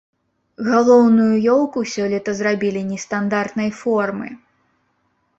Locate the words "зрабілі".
2.39-2.81